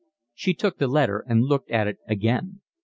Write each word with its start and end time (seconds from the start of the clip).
She 0.33 0.55
took 0.55 0.79
the 0.79 0.87
letter 0.87 1.23
and 1.27 1.43
looked 1.43 1.69
at 1.69 1.85
it 1.85 1.99
again. 2.07 2.61